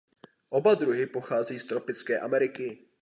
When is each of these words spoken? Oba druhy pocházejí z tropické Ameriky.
Oba 0.49 0.75
druhy 0.75 1.05
pocházejí 1.07 1.59
z 1.59 1.65
tropické 1.65 2.19
Ameriky. 2.19 2.77